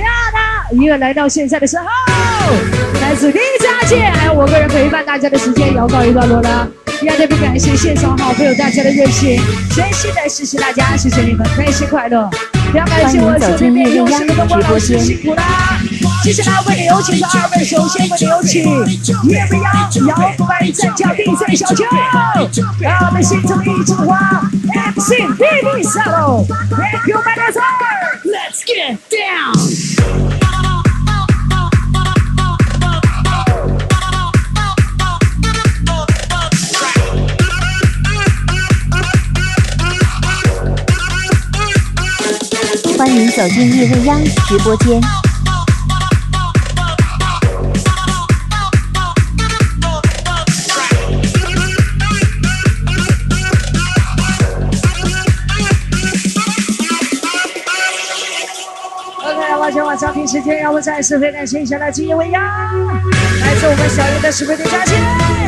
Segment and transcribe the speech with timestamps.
[0.00, 0.72] 漂亮！
[0.72, 1.84] 音乐来到现在的时候，
[3.00, 6.68] 来自李佳姐，还有我个人陪伴大家的时间要告一段落了。
[7.00, 9.40] 也特别感谢现场好朋友大家的热情，
[9.74, 12.28] 真心的谢谢大家，谢谢你们，开心快乐。
[12.72, 15.78] 非常感谢我这边用心的灯光老师，辛苦啦！
[16.24, 18.62] 接下来为你有请的二位，首先为你有请
[19.30, 21.84] 叶未央摇摆战将 DJ 小秋，
[22.80, 24.42] 让我们心中一枝花
[42.98, 45.27] 欢迎走进叶未央直播间。
[60.28, 65.00] 时间，让我再次非常感谢一下来自叶未央，来自我们小叶的十倍的加钱，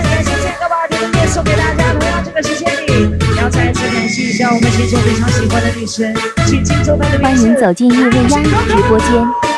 [0.04, 7.04] 感谢这个把甜甜送给大家，同样这个时间里，要再次感谢一下我们心中非常喜欢的女神，请进中的。
[7.22, 9.49] 欢迎走进叶未央直播间。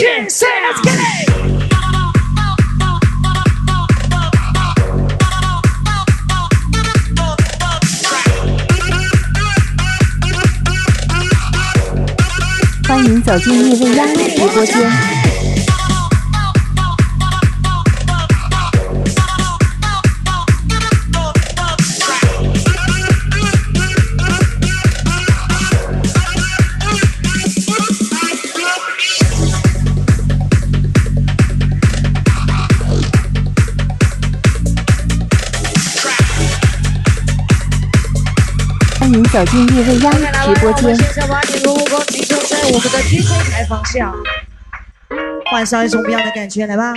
[0.00, 1.30] One, two, three, let's get it！
[12.88, 15.19] 欢迎走进叶未央直播间。
[39.32, 40.92] 走进叶未央直播间。
[40.96, 44.12] 现在把你的目光集中在我们的 DJ 台方向，
[45.52, 46.92] 换上一种不一样的感觉，来吧。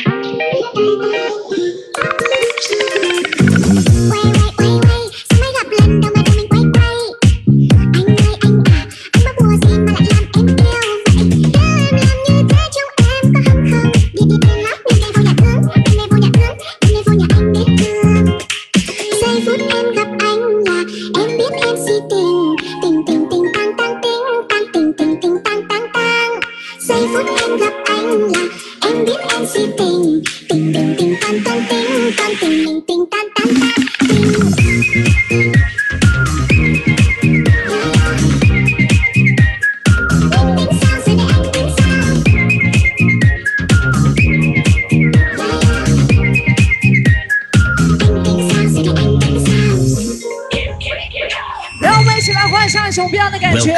[53.64, 53.74] 觉。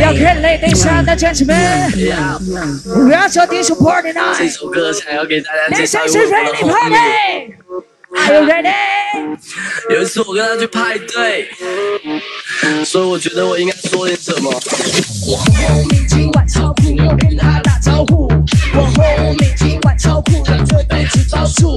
[0.00, 1.56] 要看累，等一下的战士们，
[2.84, 4.48] 我要找点首 Party 这。
[4.48, 6.96] 首歌才要给大家介绍一位我的好朋友。
[8.16, 8.72] Are you ready?
[9.90, 11.48] 有一次我跟他去派对，
[12.84, 14.50] 所以我觉得我应该说点什么。
[15.28, 15.44] 我后
[15.90, 18.28] 面今晚超酷，我跟他打招呼。
[18.74, 21.76] 我后面今晚超酷，他这辈子招数。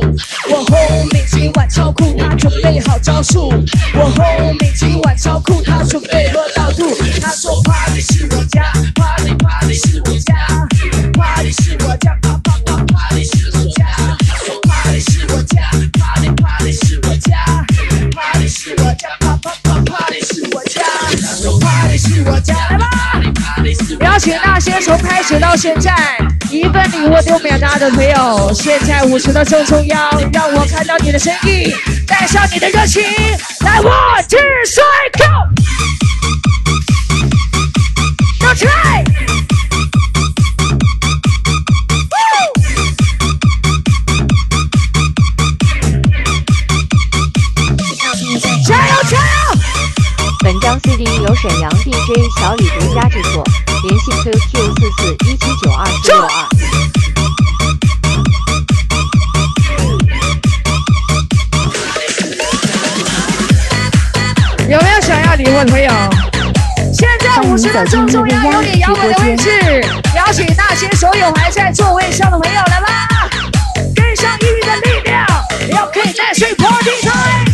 [0.50, 3.50] 我后面今晚超酷，他准备好招数。
[3.94, 6.96] 我后面今晚超酷，他准备喝到吐。
[7.22, 10.36] 他说 Party 是我家，Party Party 是我家
[11.14, 13.86] ，Party 是我家，啪啪啪 Party 是我家。
[14.46, 15.70] 说 Party 是我家
[16.00, 17.66] ，Party Party 是我家
[18.16, 20.82] ，Party 是我家，啪啪啪 Party 是我家。
[21.12, 22.99] 他说 Party 是我家，来吧。
[24.02, 25.94] 邀请那些从开始到现在
[26.50, 31.72] 一份礼物都没有拿的朋友，现在舞池的正中央，让我看到你的身影，
[32.08, 33.04] 带上你的热情，
[33.62, 35.24] 来，one two three go，
[50.70, 53.44] 本张 CD 由沈阳 DJ 小李独家制作，
[53.86, 56.30] 联系 QQ 四四一七九二四六二。
[64.70, 65.92] 有没有想要礼物的朋友？
[66.94, 69.82] 现在舞池的正中央有你摇摆的位置，
[70.16, 73.08] 邀请那些所有还在座位上的朋友来吧，
[73.96, 75.26] 跟上音乐的力量，
[75.72, 77.49] 要可以带睡 party time，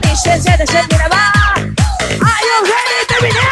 [0.00, 0.96] 你现在的身体。
[0.96, 3.42] Are you ready be now？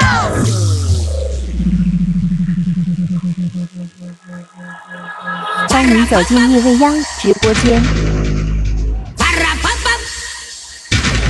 [5.69, 7.83] 欢迎走进夜未央直播间。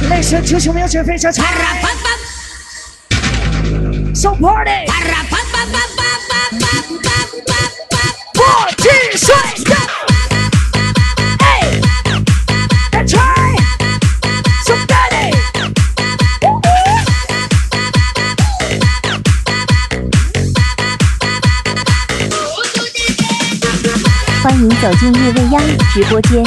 [0.09, 1.43] 雷神球球。
[9.17, 9.70] So！
[24.51, 25.63] 欢迎走进夜未央
[25.95, 26.43] 直播间。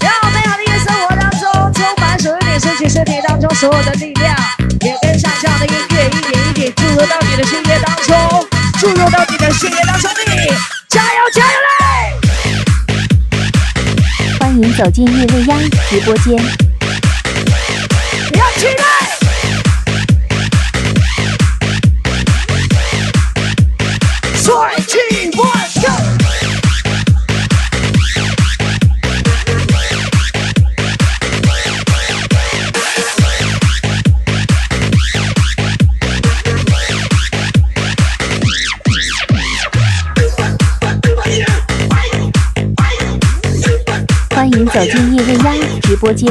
[0.00, 4.36] 让美好的夜生活当中充满属于你身体身体当中所有的力量，
[4.80, 8.44] 也跟上这样的音乐一点一点注入到你的血液当中，
[8.80, 10.52] 注入到你的血液当中，你
[14.76, 16.83] 走进夜未央直播间。
[44.74, 46.28] 走进叶未央直播间。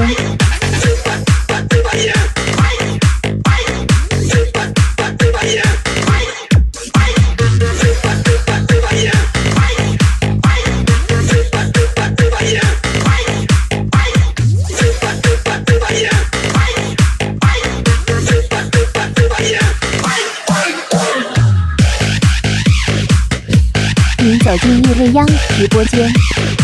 [24.18, 25.26] 欢迎走进叶未央
[25.56, 26.63] 直播间。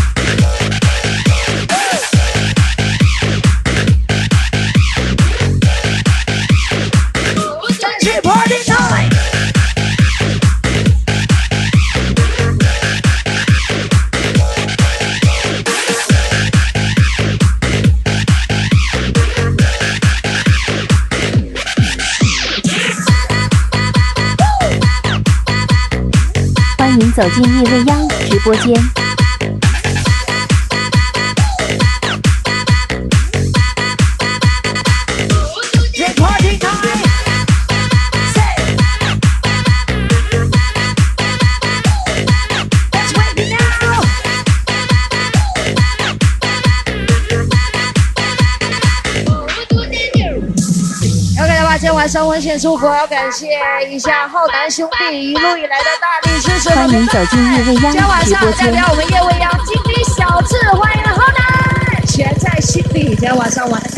[27.19, 28.98] 走进夜未央直播间。
[51.99, 53.45] 晚上温馨祝福，要感谢
[53.89, 57.25] 一下浩南兄弟一路以来的大力支持和欢迎陪伴。
[57.25, 63.09] 走进夜未央今天晚上代表我们夜未央金鸡小智，欢迎浩南，全在心里。
[63.09, 63.89] 今天晚上玩的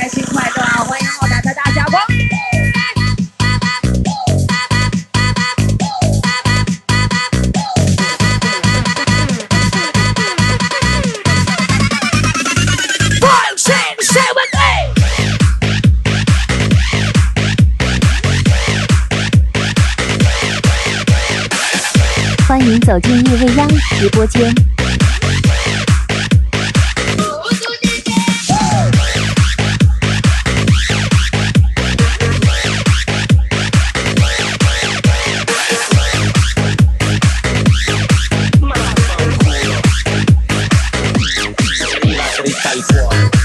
[22.82, 23.68] 走进夜未央
[24.00, 24.54] 直播间。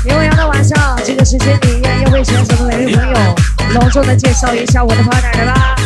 [0.05, 3.17] 夜未央的晚上，这个时间里，依然又会选什么美丽朋友？
[3.75, 5.77] 隆重的介绍一下我的 partner 吧。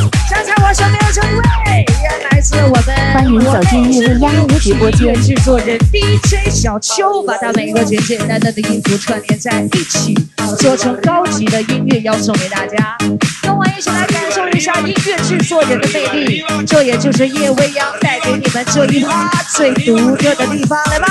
[0.43, 10.15] 在我身边的这位，依然来自我们欢迎走进夜未央直播间制作人 DJ 小邱，把他每一个简简单单的音符串联在一起，
[10.59, 12.97] 做成高级的音乐，要送给大家。
[13.43, 21.07] 跟我一起来感受一下音乐制作人的魅力，这也就是夜未央带给你们这一趴最独特的地方，来吧。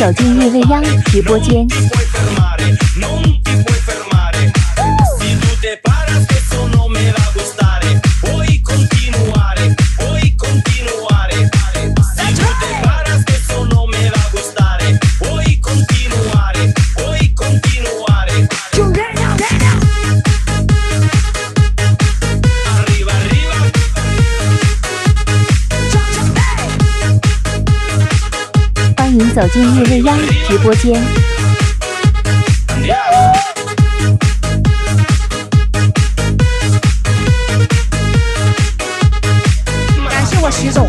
[0.00, 1.68] 走进夜未央直播间。
[29.34, 30.18] 走进夜未央
[30.48, 31.00] 直播间。
[40.08, 40.88] 感谢我徐总。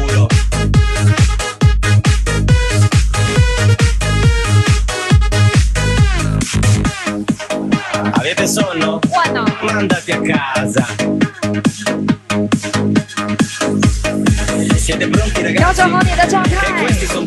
[15.55, 17.20] 调整好你的状态。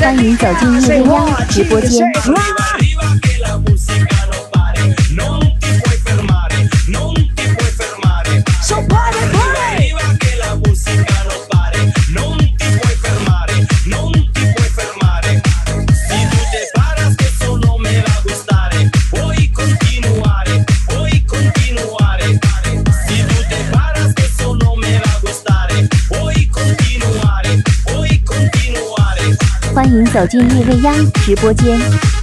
[0.00, 2.10] 欢迎走进叶未央直播间。
[30.12, 30.92] 走进叶未央
[31.24, 32.19] 直播间。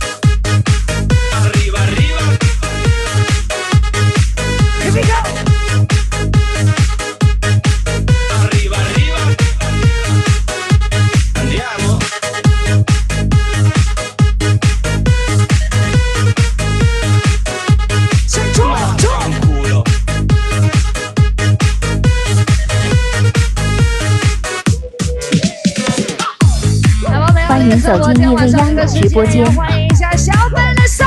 [27.81, 31.05] 吧，欢迎走进叶未央直播间欢迎一下小本的少，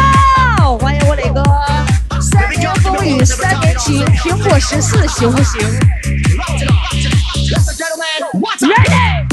[0.79, 1.43] 欢迎我磊哥。
[2.21, 5.61] 三年风雨三年情，苹果十四行不行
[8.61, 9.27] ？Ready。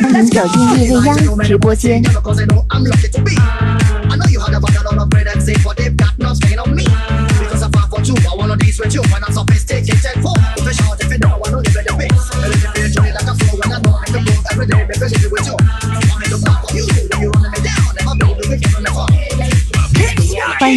[0.00, 2.02] 欢迎走进叶未央直播间。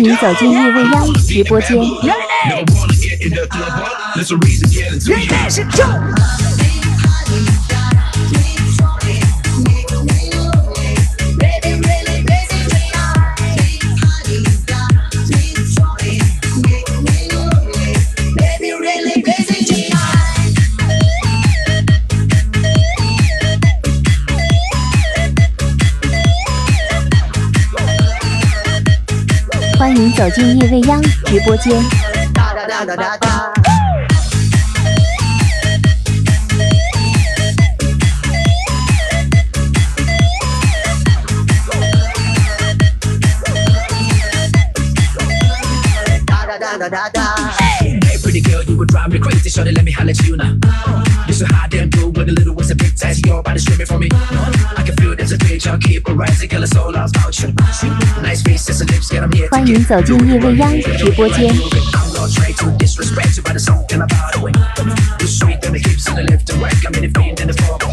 [0.01, 1.77] 欢迎走进叶未央直播间。
[30.21, 31.83] 走进叶未央直播间。
[32.31, 33.53] 哒哒哒哒哒哒。
[46.27, 47.30] 哒哒哒哒哒
[48.76, 49.50] would drive me crazy.
[49.50, 50.54] Shorty, let me holler at you now.
[51.26, 53.26] You're so hot, damn good with a little was a big task.
[53.26, 54.08] Your body screaming for me.
[54.12, 56.48] I can feel there's a page, I'll keep it rising.
[56.48, 57.52] Girl, it's all about you.
[58.22, 59.48] Nice faces and lips, get them here.
[59.50, 61.48] 欢迎走进叶未央直播间。
[61.94, 64.52] I'm not trying to disrespect you, but it's all in about the way.
[65.18, 66.74] You're sweet and the hips and the left and right.
[66.86, 67.89] I'm in the fiend and the fog.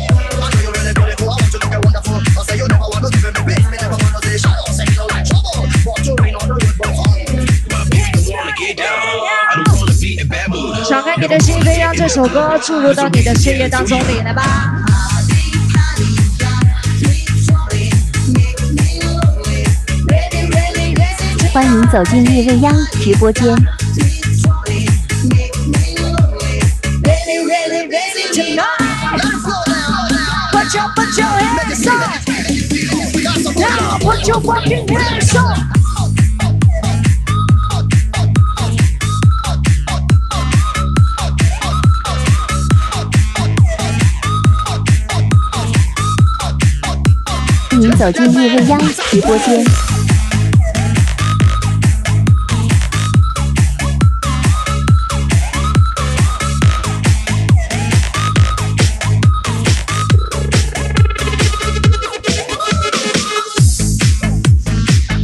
[12.09, 14.43] 这首歌注入到你的血液当中里来吧！
[21.53, 23.55] 欢迎走进叶未央直播间。
[47.99, 48.79] 走进叶未央
[49.11, 49.65] 直播间。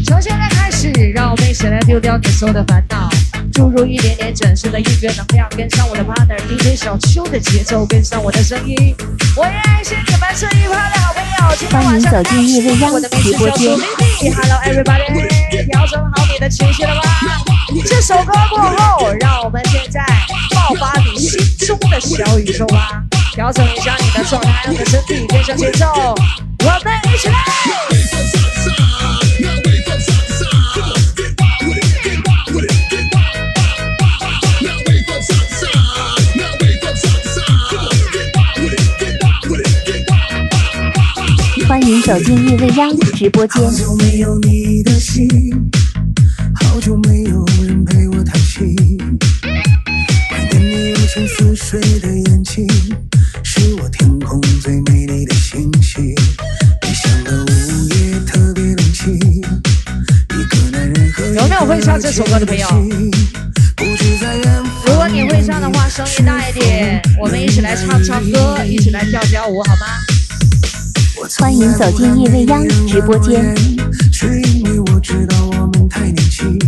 [0.05, 3.09] 从现在开始，让我们一起来丢掉你所有的烦恼，
[3.53, 8.97] 注入一点点整实的音乐能量，跟上我的 partner DJ 小邱的节奏，跟上我的声音。
[9.37, 11.14] 我也爱谢你们这一趴的，
[11.71, 17.03] 欢迎走进叶未央我的名字叫做 Lily，Hello everybody，调整好你的情绪了吗？
[17.87, 20.05] 这首歌过后，让我们现在
[20.55, 25.87] 爆发你心中的小宇宙吧，调整一下你的状态，让你的身体跟上节奏，
[26.61, 28.44] 我们一起来。
[42.03, 43.63] 走进叶未央直播间。
[43.63, 45.29] 好久没有你的心，
[46.55, 48.75] 好久没有人陪我谈心。
[50.31, 52.67] 怀念你用情似水的眼睛，
[53.43, 56.11] 是我天空最美丽的星星。
[56.11, 62.69] 异乡的午夜特别冷清，一个男人和有没有会唱这首歌的朋友？
[64.87, 70.14] 如果你会唱的话，声音大一点，我们一起来唱唱歌，一起来跳跳舞，好吗？
[71.39, 73.55] 欢迎走进夜未央直播间。
[74.13, 76.59] 是因为我知道我们太年轻。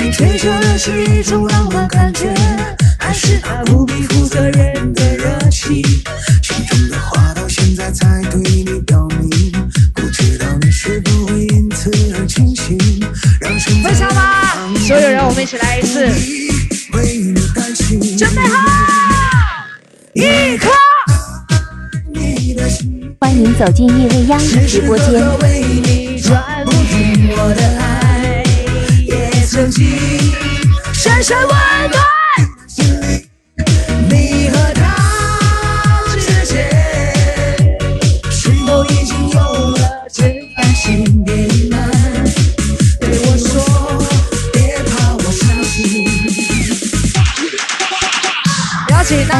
[0.00, 2.32] 你追求的是一种浪漫感觉，
[2.98, 5.82] 还是那不必负责任的热情？
[6.42, 9.52] 心中的话到现在才对你表明，
[9.94, 12.78] 不知道你是否会因此而清醒，
[13.40, 14.76] 让身在会唱吗？
[14.86, 16.06] 所有人，我们一起来一次，
[16.92, 18.16] 为你担心。
[18.16, 19.66] 准备好，
[20.14, 20.68] 一刻。
[23.58, 25.14] 走进夜未央直播间。
[25.40, 28.44] 为你转不停我的爱，
[29.04, 29.84] 也曾经
[30.92, 32.17] 深深温暖。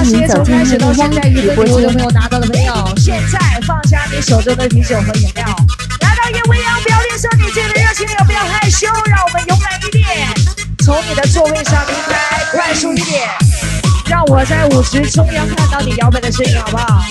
[0.08, 5.44] 邀请那些从开始到现在一分礼物都没有拿到的朋友，现在放下你手中的啤酒和饮料，
[6.00, 10.06] 来到夜未央，表演出你自己的热情，也不要害羞，让我们勇敢一点，
[10.84, 13.28] 从你的座位上离开，快速一点，
[14.08, 17.04] 让我在舞池中央看到你摇摆的身影，好不好？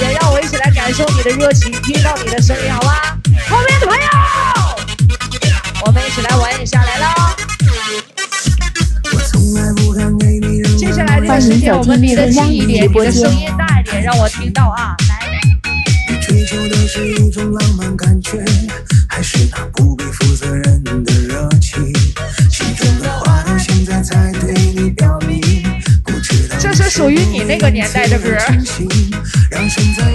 [0.00, 2.92] 也让我一起来感受你的热情，听到你的声音，好吗？
[3.48, 4.02] 后面的朋友，
[5.86, 7.39] 我们一起来玩一下，来喽！
[11.30, 14.96] 接下来这个时间，我们离得近一点，你的声音大一点，让我听到啊！
[15.08, 15.40] 来，
[16.08, 18.44] 你追求的是一种浪漫感觉，
[19.08, 21.94] 还是那不必负责任的热情？
[22.50, 25.40] 心中的话到现在才对你表明，
[26.04, 28.30] 不知道这是属于你那个年代的歌。
[28.30, 29.68] 远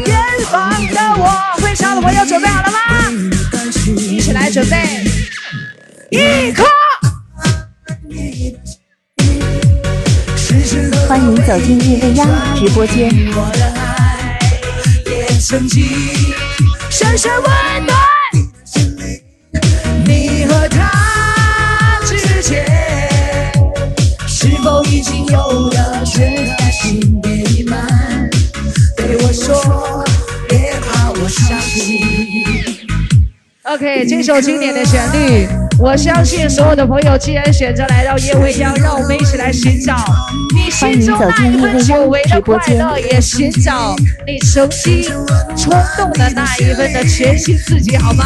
[0.06, 0.17] 远
[0.51, 2.41] 方的我，会唱的朋友准。
[3.95, 5.06] 一起来准备，
[6.10, 6.65] 一刻。
[11.07, 13.11] 欢迎走进夜未央直播间。
[13.35, 14.39] 我的爱
[15.05, 15.85] 也曾经
[16.89, 17.43] 深深温
[17.85, 17.95] 暖。
[20.03, 22.65] 你和他之间，
[24.27, 27.21] 是否已经有了真感情？
[27.21, 28.27] 别隐瞒，
[28.97, 30.03] 对我说，
[30.49, 32.01] 别怕，我相信。
[33.63, 39.95] OK，这首经典的旋律，我相信所有的朋友，既然选择来到夜未央，让我们一起来寻找
[40.55, 45.03] 你心中那一份久违的快乐，也寻找你曾经
[45.55, 48.25] 冲动的那一份的全新自己，好吗？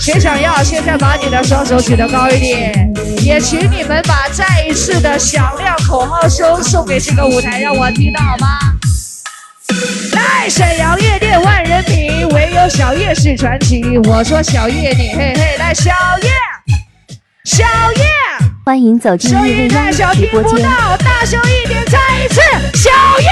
[0.00, 0.62] 谁想要？
[0.62, 8.46] 现在把你的双手举得高一点，也请你们把再一次的响亮口号声送给这个舞台，让我听到好吗？
[10.12, 13.82] 来，沈阳夜店万人迷，唯有小叶是传奇。
[14.04, 15.90] 我说小叶你嘿嘿，来小
[16.22, 16.30] 叶，
[17.44, 18.04] 小叶，
[18.64, 20.56] 欢迎走进未音太小央直播间。
[20.56, 22.40] 听不到，大声一点，再一次，
[22.74, 23.28] 小叶。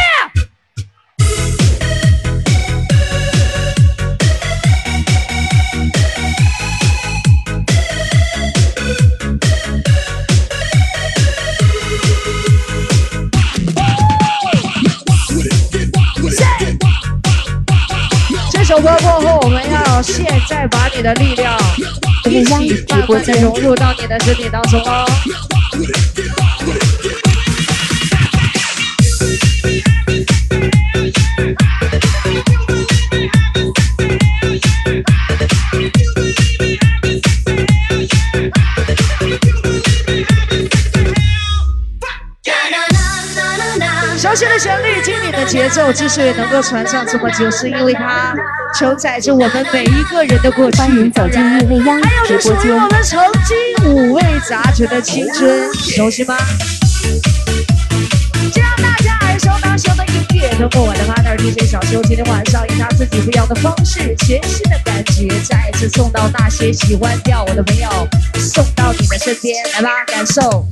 [18.83, 21.57] 歌过后，我们要现在把你的力量
[22.25, 22.51] 一起
[22.89, 25.07] 慢慢的融入到你的身体当中哦。
[44.19, 48.35] 熟悉的旋律，经典的节奏，之所以能够传唱这么久，是因为它
[48.75, 50.79] 承载着我们每一个人的过去。
[50.79, 52.79] 欢迎走进夜未央还有直播间就是我。
[52.89, 56.37] 们曾经五味杂陈的青春，熟悉吗？
[58.53, 67.89] 这样大家耳熟能详的音乐，通过我的 partner DJ 小修，今天晚上以他自己不一样的方式，全新的感觉，再一次送到那些喜欢跳舞的朋友，
[68.39, 70.67] 送到你的身边，来吧，感受。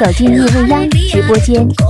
[0.00, 1.89] 走进夜未央直播间。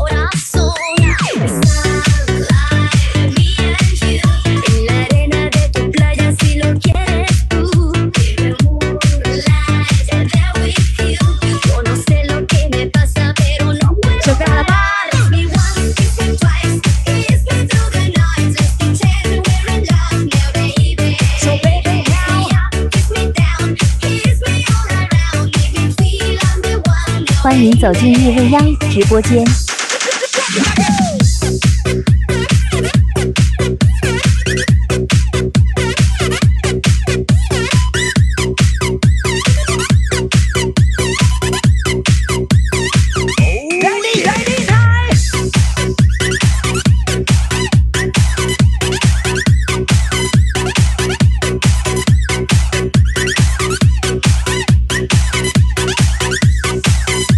[27.61, 29.60] 欢迎走进夜未央直播间。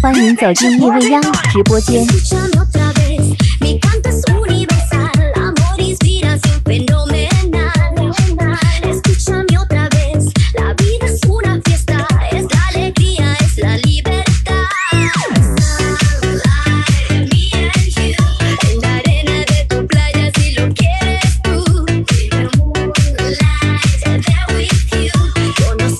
[0.03, 2.05] 欢迎走进夜未央直播间。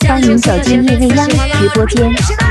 [0.06, 2.42] 欢迎走进夜未央直播间。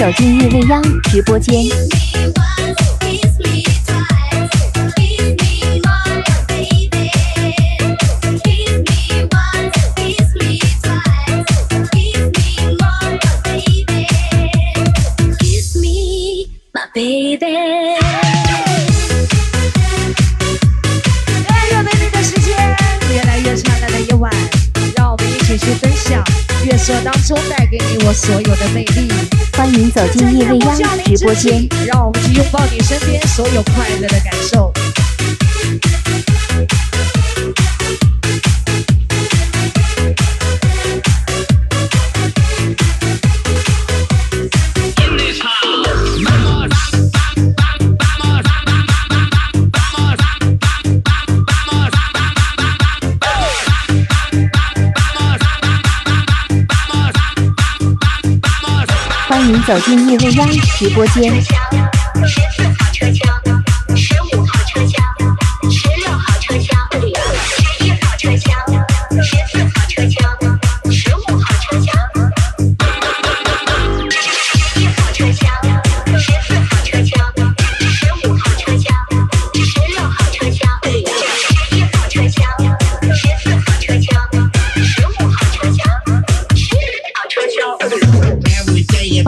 [0.00, 1.62] 走进夜未央直播间
[16.94, 17.46] me 的
[23.12, 24.32] 越来越晚
[24.96, 26.24] 让我们一起去分享
[26.64, 34.72] 月色当中带给你我所有的魅力欢迎走进叶未央直播间，让我们去拥抱你身边所有快乐的感受。
[59.66, 61.79] 走进夜未央直播间。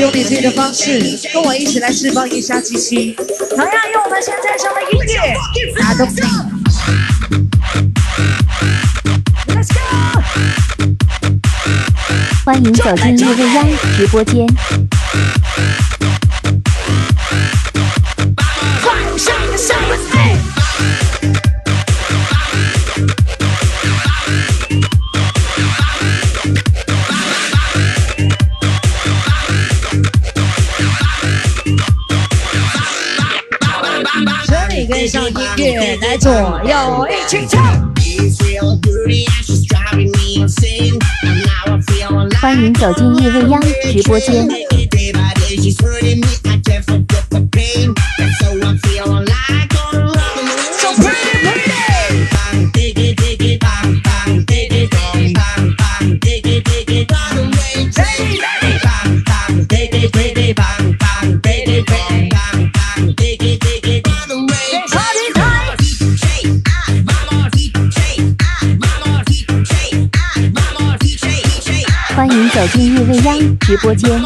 [0.00, 1.00] 用你自己的方式，
[1.32, 3.16] 跟我一起来释放一下气息。
[3.48, 5.34] 同样用我们现在上的音乐
[5.80, 5.94] 打。
[9.54, 9.80] Let's go！
[12.44, 14.46] 欢迎走进叶未央直播间。
[35.56, 37.92] 乐来左右一起唱
[42.40, 44.46] 欢迎走进叶未央直播间。
[72.66, 74.20] 走进叶未央直播间。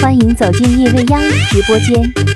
[0.00, 2.35] 欢迎走进叶未央直播间。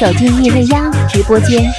[0.00, 1.70] 走进叶未央直播间。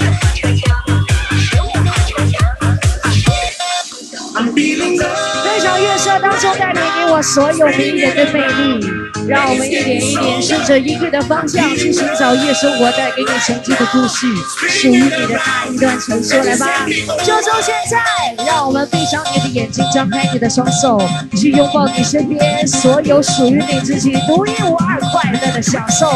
[4.35, 5.43] I'm feeling love.
[5.43, 8.85] 分享乐社当中带领你我所有迷人的魅力，
[9.27, 14.27] 让我们一点一点顺着音乐的方向去寻找夜生活带给你曾经的故事，
[14.69, 16.85] 属于你的那一段传说，来吧！
[17.25, 21.01] 就从现在，让我们闭上你的眼睛，张开你的双手，
[21.35, 26.07] 去拥抱你身边所有属于你自己独一无二快乐的享受。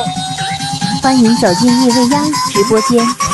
[1.06, 3.25] 欢迎走进夜未央直播间。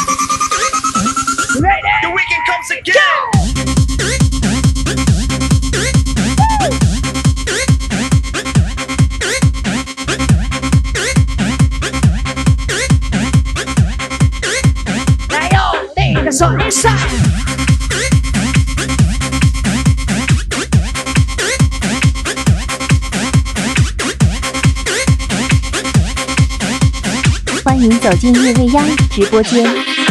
[27.81, 30.10] 欢迎走进夜未央直播间。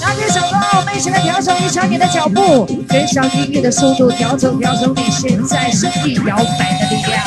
[0.00, 7.24] 拿起手中，我们一起来调整一下你的脚步，跟上音乐的速度，调整调整你现在身体摇摆的力量，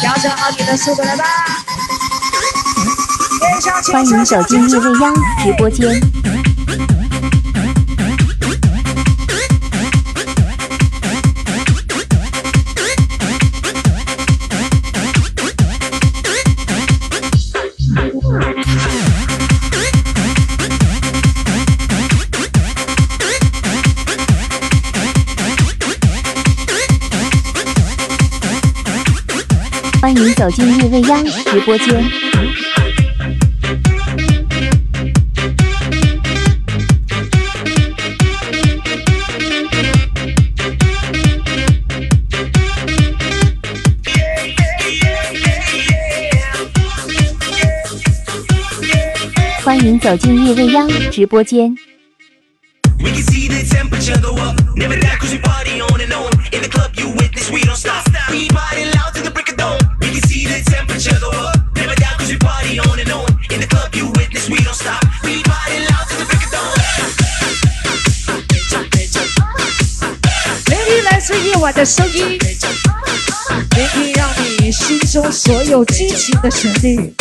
[0.00, 1.49] 调整好你的速度来吧。
[3.92, 6.00] 欢迎走进夜未央直播间。
[30.00, 32.29] 欢迎走进夜未央直播间。
[59.12, 59.78] To the break of dawn.
[70.66, 72.38] 聆听来自夜晚的声音，
[73.76, 77.14] 聆听让你心中所有激情的旋律。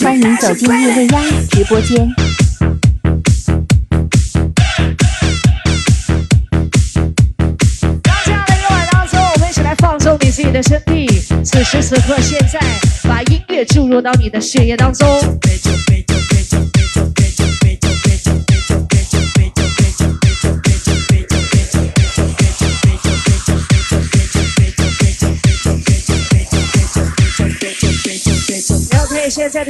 [0.00, 2.08] 欢迎走进夜未央直播间。
[8.02, 11.06] 当这样的夜晚当中，我们一起来放松你自己的身体。
[11.44, 12.60] 此时此刻，现在
[13.08, 15.06] 把音乐注入到你的血液当中。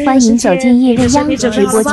[0.06, 1.92] 欢迎走进叶未央直播间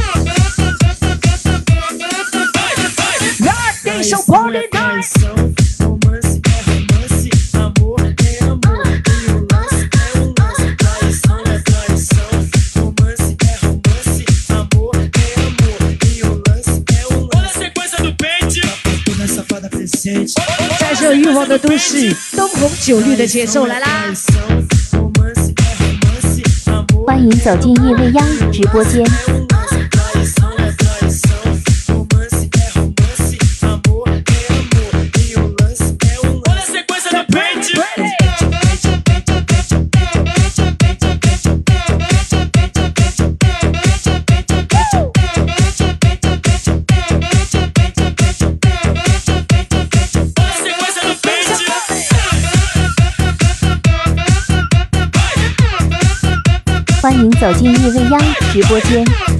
[20.79, 23.87] 在这欲望的都市，灯红酒绿的节奏来啦！
[27.05, 29.05] 欢迎走进夜未央直播间。
[57.41, 58.19] 走进夜未央
[58.53, 59.30] 直播间。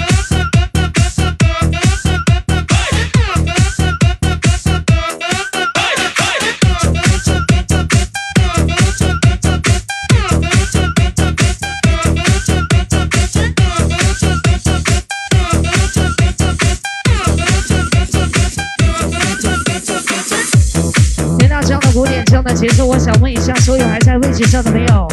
[22.32, 25.06] 听到这样的节奏，我想问一下所有还在位置上的朋友，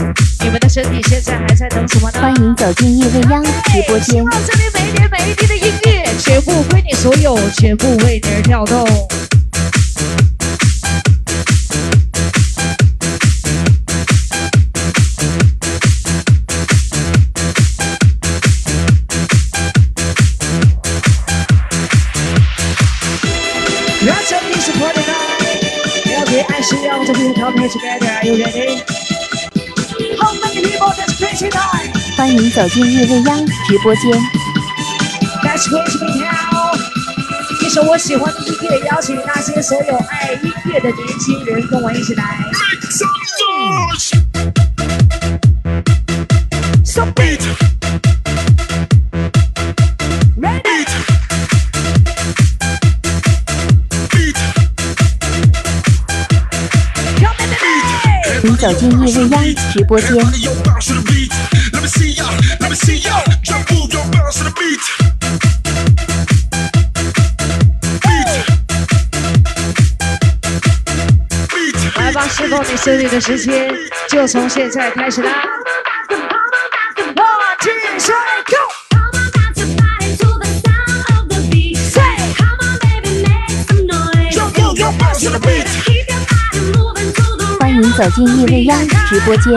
[0.45, 2.21] 你们的身体现在还在等什么呢？
[2.21, 4.25] 欢迎走进夜未央直播间。
[4.25, 8.87] 让这里每一点每一滴的音乐，全部归你所有，全部为你而跳动。
[32.17, 34.13] 欢迎走进日未央直播间。
[37.63, 42.39] 一首我喜欢的音乐，邀请那些所有爱音乐的年轻人跟我一起来。
[58.59, 60.17] 走进夜未央直播间。
[71.95, 73.73] 来吧，释放你身体的时间
[74.09, 75.31] 就从现在开始啦
[85.41, 85.88] ！Beat.
[87.93, 89.55] 走进叶未央直播间。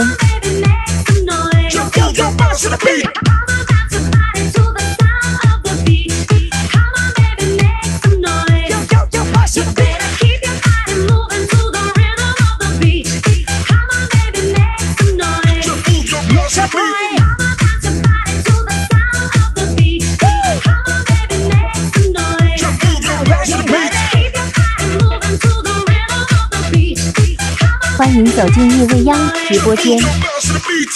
[28.21, 30.91] Your bounce to beat.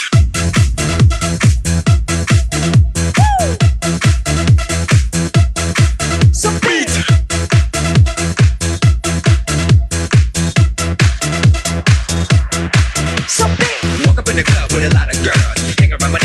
[6.35, 6.89] So Beat.
[13.27, 15.75] so big，Walk up in the club with a lot of girls.
[15.79, 16.24] Hang around my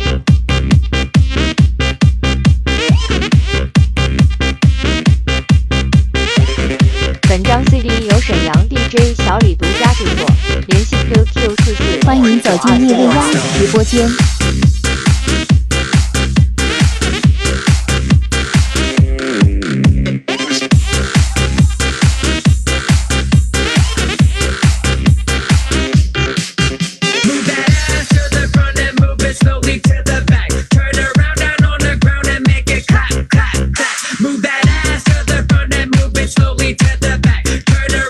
[13.71, 14.05] 播间，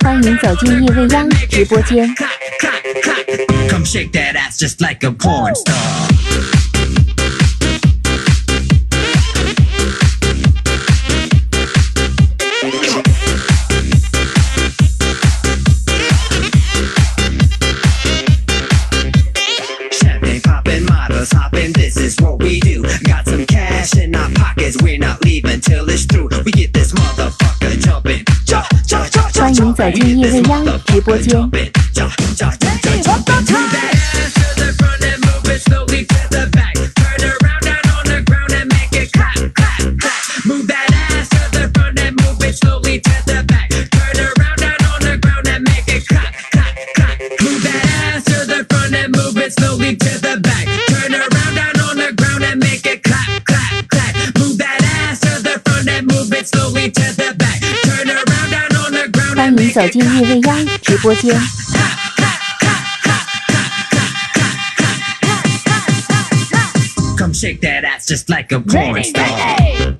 [0.01, 2.30] 欢迎走进夜未央直播间。
[4.61, 6.07] just like a porn star.
[21.33, 22.81] Hopping, this is what we do.
[23.03, 26.29] Got some cash in our pockets, we're not leaving till it's through.
[26.43, 28.25] We get this motherfucker jumping.
[28.45, 29.55] Jump, jump, jump, jump,
[33.47, 33.70] jump.
[59.71, 61.33] 走进叶未央直播间。
[67.17, 69.90] Come shake that ass just like a porn star.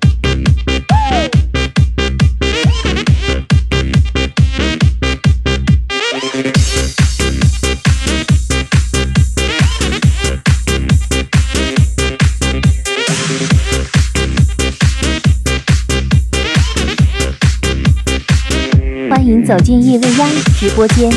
[19.46, 20.28] 走进叶未央
[20.58, 21.10] 直播间。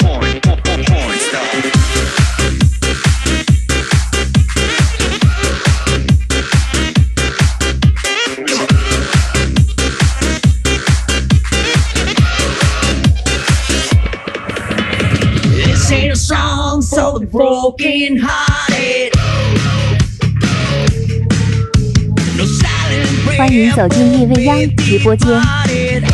[0.00, 1.44] Porn, porn, porn, porn star.
[15.56, 19.13] This ain't a song for the broken hearted.
[23.36, 25.28] 欢迎走进叶未央直播间。
[25.28, 26.04] hearted.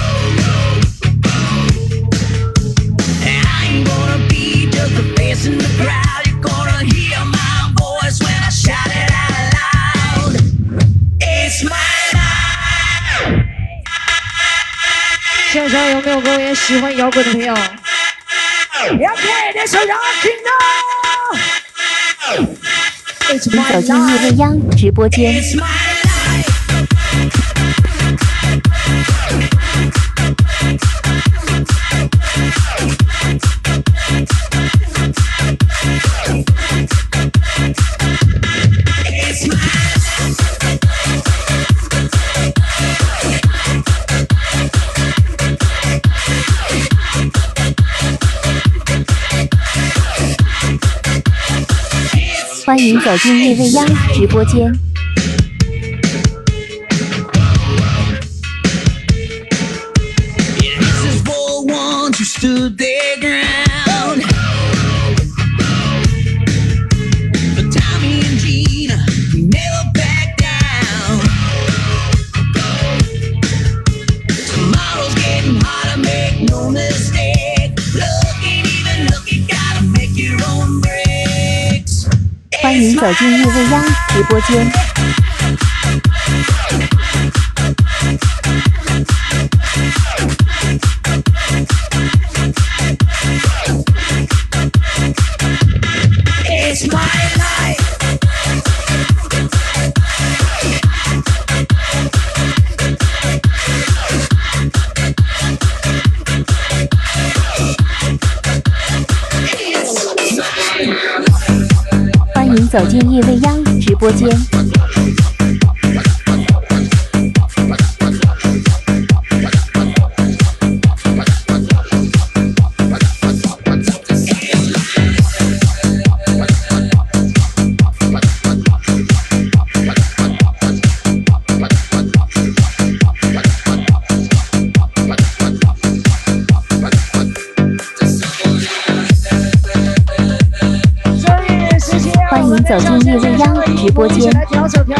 [3.23, 3.29] I
[3.67, 6.27] ain't gonna be just a face in the crowd.
[6.27, 10.35] You're gonna hear my voice when I shout it out loud.
[11.21, 11.71] It's my
[12.15, 13.45] life.
[15.53, 17.55] 现场有没有各位喜欢摇滚的朋友？
[18.99, 20.41] 要配那首《Rockin'
[22.33, 22.47] On》。
[23.29, 24.23] It's 请 my 走进叶 life。
[24.23, 25.43] 未央直播间。
[52.81, 54.90] 欢迎走进叶未央直播间。
[82.81, 84.90] 欢迎走进夜未央直播间。
[112.71, 114.29] 走进夜未央直播间。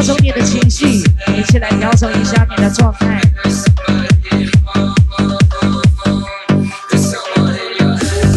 [0.01, 0.87] 调整你的情绪，
[1.37, 3.21] 一起来调整一下你的状态。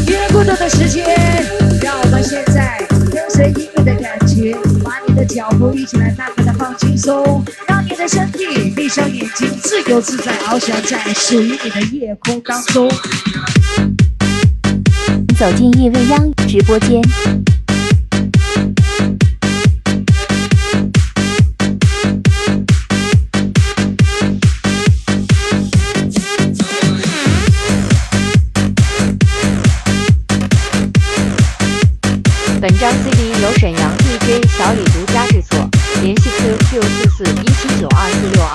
[0.05, 1.05] 越孤独的时间，
[1.81, 4.53] 让我们现在跟随音乐的感觉，
[4.83, 12.91] 把你的脚步一起来慢慢的放轻松，让你的身体闭上眼睛，自由自在翱翔在属于你的夜空当中。
[15.39, 17.01] 走进叶未央直播间。
[33.29, 35.69] 由沈阳 DJ 小李独家制作，
[36.01, 38.53] 联系 QQ 四四一七九二四六二。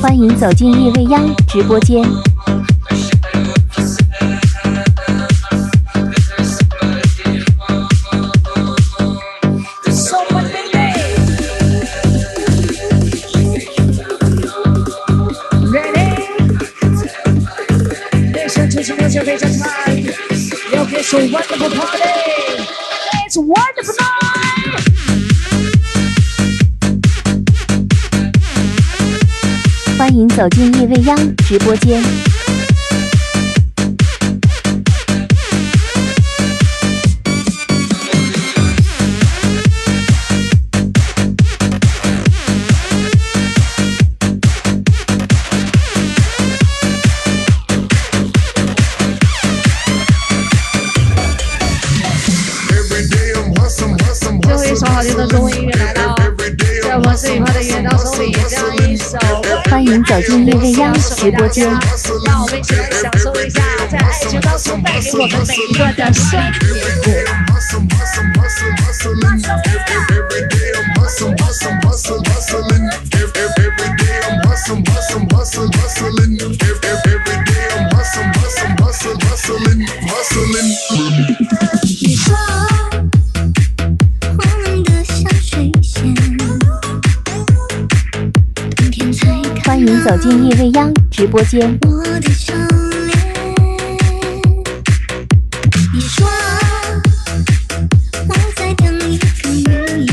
[0.00, 2.02] 欢迎走进夜未央直播间。
[21.10, 22.02] It's a wonderful party.
[23.24, 24.84] It's a wonderful night.
[29.96, 32.27] 欢迎走进夜未央直播间。
[59.70, 61.68] 欢迎走进夜未央直播间。
[62.26, 66.10] 让我们一起来享受一下，在爱情当中带给我们每一个的
[90.08, 91.78] 走进夜未央直播间。
[91.82, 93.18] 我的笑脸。
[95.92, 96.26] 你说
[98.26, 100.08] 我在等一个预言，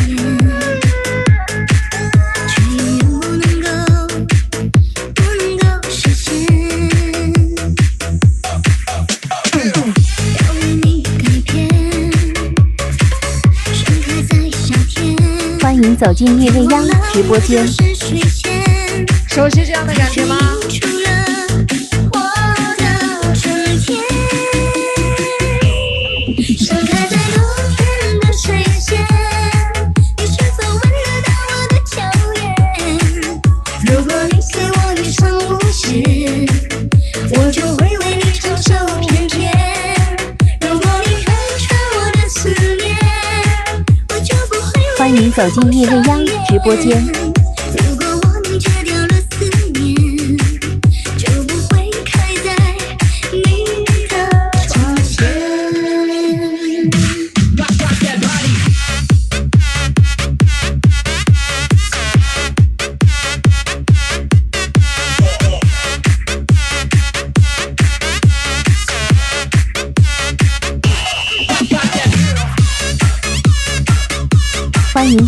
[2.50, 3.70] 却永远不能够
[5.16, 6.28] 不能够实现。
[9.56, 11.24] 要为你改
[11.54, 11.56] 变，
[13.74, 15.16] 盛开在夏天。
[15.62, 17.66] 欢迎走进夜未央直播间。
[19.36, 20.38] 熟悉这样的感觉吗？
[20.70, 21.10] 出了
[22.14, 22.20] 我
[22.78, 24.02] 的春天，
[26.58, 27.44] 盛开在冬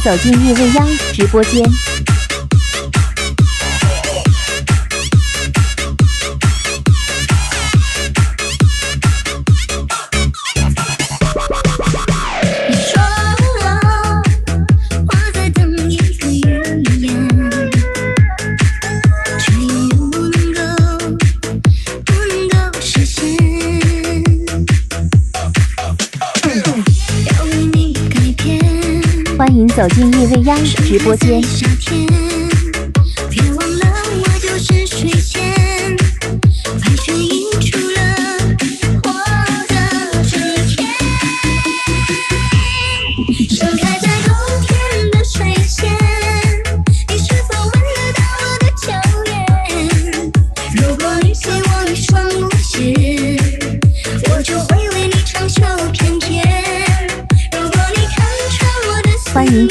[0.07, 1.96] 走进夜未央直播间。
[29.77, 31.39] 走进夜未央直播间。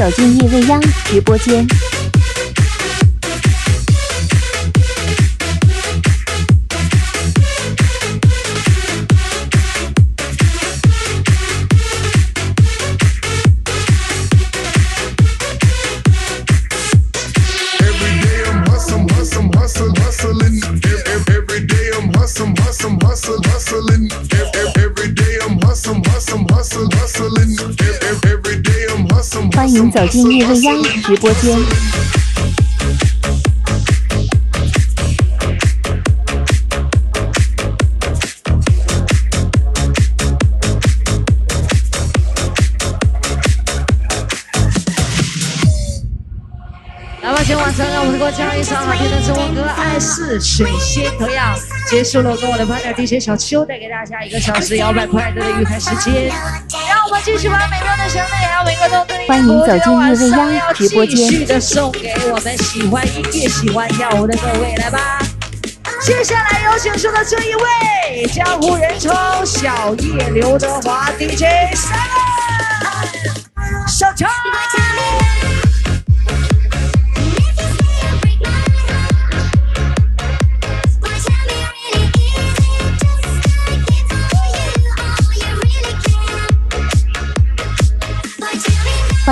[0.00, 1.89] 走进夜未央直播间。
[29.90, 31.58] 走进夜未央直播间。
[47.22, 56.30] 来吧，今晚上让我们给我唱一首好听的中文歌《爱是水仙同样结束了，我跟我的 partner DJ 小邱带给大家一个小时摇摆快乐的愉快时间。
[57.10, 60.14] 让我们继续把美妙的旋律，还有每个动作，欢迎走进叶
[60.46, 61.16] 未央直播间。
[61.16, 65.18] 继续的送给我们喜欢音乐、喜欢跳舞的各位，来吧！
[66.00, 69.12] 接下来有请出的这一位，江湖人称
[69.44, 71.98] 小叶刘德华 DJ 三